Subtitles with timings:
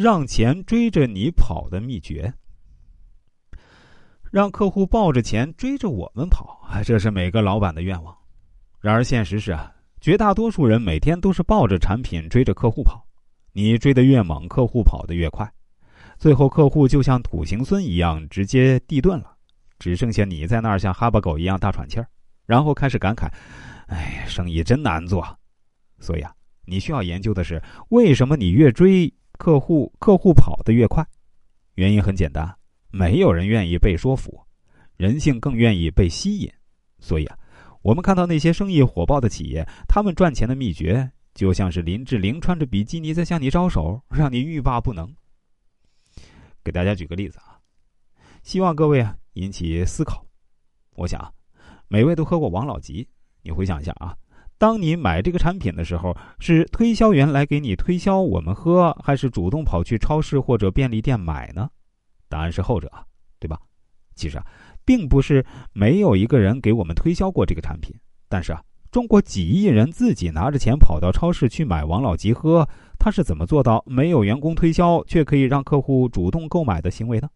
[0.00, 2.32] 让钱追着你跑的秘诀。
[4.32, 8.16] 让客户抱着钱追着我们跑，这是每个老板的愿望。
[8.80, 13.06] 然而现实是啊，绝大多数人每天都是抱着产品追着客户跑。
[13.52, 15.46] 你追得越猛，客户跑得越快，
[16.16, 19.36] 最后客户就像土行孙一样直接地遁了，
[19.78, 22.06] 只剩下你在那儿像哈巴狗一样大喘气儿，
[22.46, 23.28] 然后开始感慨
[23.88, 25.22] ：“哎，生意真难做。”
[26.00, 26.32] 所以啊，
[26.64, 31.02] 你需要研究的是为什么你越追客户，客户跑得越快？
[31.76, 32.54] 原因很简单。
[32.90, 34.38] 没有人愿意被说服，
[34.98, 36.52] 人性更愿意被吸引，
[36.98, 37.38] 所以啊，
[37.80, 45.10] 我们看到那些生意火爆的企业，他们赚钱的秘诀就像是林志玲穿着比基尼在向你招手，让你欲罢不能。
[46.62, 47.58] 给大家举个例子啊，
[48.42, 50.22] 希望各位啊引起思考。
[50.96, 51.32] 我想，
[51.88, 53.08] 每位都喝过王老吉，
[53.40, 54.14] 你回想一下啊，
[54.60, 61.70] 当你买这个产品的时候，是推销员来给你推销我们喝，还是主动跑去超市或者便利店买呢？
[62.28, 62.92] 答案是后者，
[63.38, 63.58] 对吧？
[64.14, 64.44] 其实啊，
[64.84, 77.30] 并不是没有一个人给我们推销过这个产品，但是啊，中国几亿人自己拿着钱跑到超市去买王老吉喝，他是怎么做到没有员工推销却可以让客户主动购买的行为呢？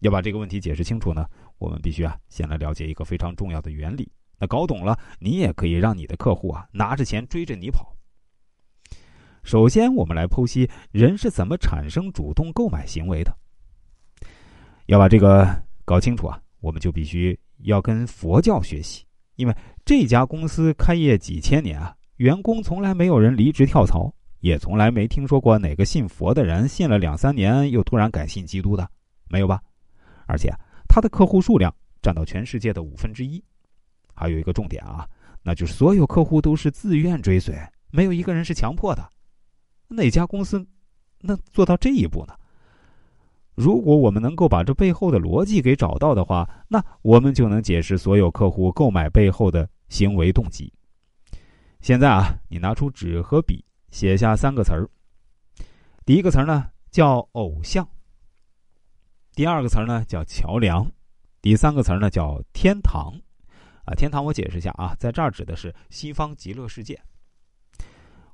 [0.00, 1.26] 要把这个问题解释清楚呢，
[1.58, 4.10] 我们必须啊，先来了解一个非常重要的原理。
[4.46, 7.94] 搞懂了，你也可以让你的客户啊拿着钱追着你跑。
[9.42, 13.36] 首先，我们来剖析人是怎么产生主动购买行为的。
[14.86, 15.46] 要把这个
[15.84, 19.04] 搞清楚啊，我们就必须要跟佛教学习，
[19.36, 28.88] 因为这家公司开业几千年啊，员工从来没有人离职跳槽，也从来没听说过哪个信佛的人信了两三年又突然改信基督的，
[29.28, 29.60] 没有吧？
[30.26, 30.50] 而且
[30.88, 33.44] 他的客户数量占到全世界的五分之一，
[34.14, 35.08] 还有一个重点啊，
[35.42, 37.54] 那就是所有客户都是自愿追随，
[37.90, 39.08] 没有一个人是强迫的。
[39.88, 40.64] 哪家公司
[41.20, 42.34] 能做到这一步呢？
[43.54, 50.72] 如果我们能够把这背后的逻辑给找到的话，那我们就能解释所有客户购买背后的行为动机。
[51.80, 54.88] 现在啊，你拿出纸和笔，写下三个词儿。
[56.04, 57.86] 第一个词儿呢叫偶像，
[59.34, 60.90] 第二个词儿呢叫桥梁，
[61.40, 63.14] 第三个词儿呢叫天堂。
[63.84, 66.98] 啊，天堂我解释一下啊，在这儿指的是西方极乐世界。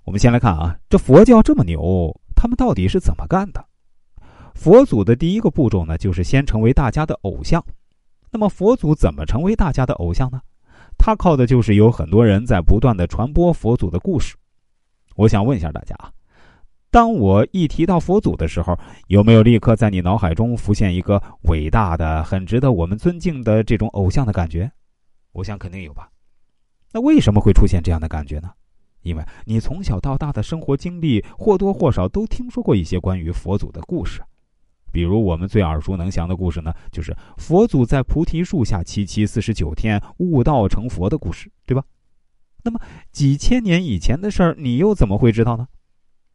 [0.04, 3.64] 我们先来看啊，这佛教这么牛，他们到底是怎么干的？
[4.54, 7.64] 佛祖的第一个步骤呢，就是先成为大家的偶像。
[8.30, 10.40] 那么佛祖怎么成为大家的偶像呢？
[10.98, 14.36] 他靠的就是有很多人在不断的传播佛祖的故事。
[15.16, 16.12] 我想问一下大家啊，
[16.90, 18.78] 当我一提到佛祖的时候，
[19.08, 24.70] 有没有立刻在你脑海中浮现一个伟大的、很值得我们尊敬的这种偶像的感觉？
[25.32, 26.10] 我想肯定有吧。
[26.92, 28.50] 那为什么会出现这样的感觉呢？
[29.02, 34.20] 因为你从小到大的生活经历或多或少都听说过一些关于佛祖的故事。
[34.92, 41.82] 比如我们最耳熟能详的故事呢，就是佛祖在菩提树下七七四十九天悟道成佛的故事，对吧？
[42.62, 42.80] 那么
[43.12, 45.66] 几千年以前的事儿，你又怎么会知道呢？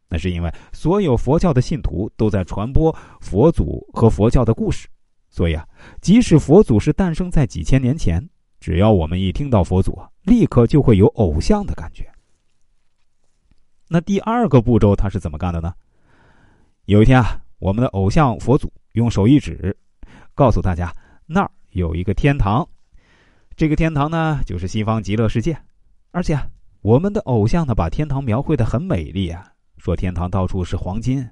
[0.07, 4.87] 那是因为所有佛教的信徒都在传播佛祖和佛教的故事，
[5.29, 5.67] 所以啊，
[6.01, 8.27] 即使佛祖是诞生在几千年前，
[8.65, 12.11] 只要我们一听到佛祖，立刻就会有偶像的感觉。
[13.87, 15.71] 那第二个步骤他是怎么干的呢？
[16.85, 17.39] 有一天啊。
[17.59, 19.77] 我们的偶像佛祖用手一指，
[20.33, 20.91] 告诉大家
[21.27, 22.67] 那儿有一个天堂，
[23.55, 25.55] 这个天堂呢就是西方极乐世界。
[26.09, 26.35] 而且
[26.81, 31.29] 我们的偶像呢把天堂描绘的很美丽啊，说天堂到处是黄金。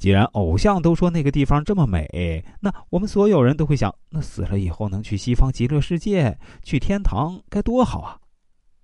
[0.00, 8.18] 既然偶像都说那个地方这么美，那我们所有人都会想，那死了以后能去西方极乐世界，去天堂该多好啊！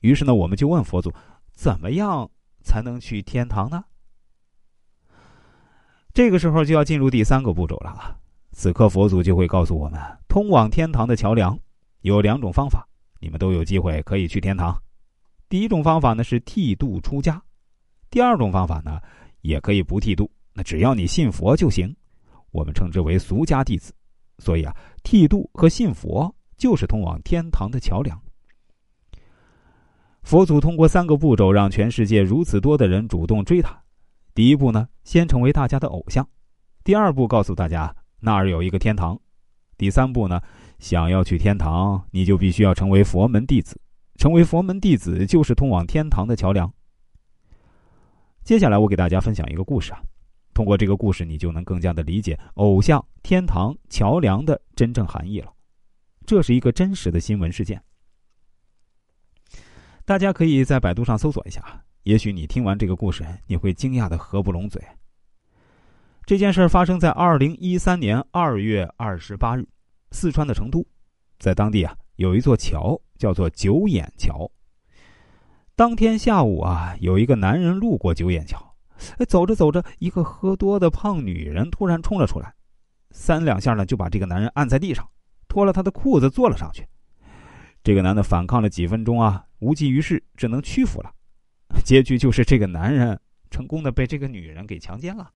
[0.00, 1.10] 于是呢，我们就问佛祖，
[1.54, 2.30] 怎么样
[2.62, 3.82] 才能去天堂呢？
[6.12, 8.18] 这个时候就要进入第三个步骤了！
[8.52, 11.58] 此刻佛祖就会告诉我们，通往天堂的桥梁
[12.02, 12.86] 有两种方法，
[13.20, 14.78] 你们都有机会可以去天堂。
[15.48, 17.42] 第一种方法呢是剃度出家，
[18.10, 19.00] 第二种方法呢
[19.40, 21.94] 也可以不剃度，那只要你信佛就行。
[22.50, 23.92] 我们称之为俗家弟子。
[24.38, 28.18] 所以啊，剃度和信佛就是通往天堂的桥梁。
[30.22, 33.78] 佛祖通过三个步骤，让全世界如此多的人主动追他。
[34.34, 36.24] 第一步呢，先成为大家的偶像；
[36.82, 39.16] 第二步，告诉大家那儿有一个天堂；
[39.78, 40.40] 第三步呢，
[40.78, 43.80] 想要去天堂，你就必须要成为佛门弟子。
[44.16, 46.72] 成为佛门弟子，就是通往天堂的桥梁。
[48.42, 50.02] 接下来，我给大家分享一个故事啊，
[50.56, 55.52] 通过这个故事，你就能更加的理解偶像、天堂、桥梁的真正含义了。
[56.24, 57.82] 这是一个真实的新闻事件，
[60.06, 61.84] 大家可以在百度上搜索一下。
[62.04, 64.82] 也许你听完这个故事，你会惊讶的合不拢嘴。
[66.24, 69.68] 这件事发生在二零一三年二月二十八日，
[70.10, 70.86] 四川的成都，
[71.38, 74.50] 在当地啊有一座桥叫做九眼桥。
[75.74, 78.74] 当天下午啊，有一个男人路过九眼桥，
[79.18, 82.54] 哎走着走着，一个喝多的胖女人突然冲了出来，
[83.10, 85.08] 三两下呢就把这个男人按在地上，
[85.48, 86.86] 脱了他的裤子坐了上去。
[87.82, 91.12] 这个男的反抗了几分钟啊，无济于事，只能屈服了。
[91.84, 93.18] 结局就是这个男人
[93.50, 95.30] 成功的被这个女人给强奸了。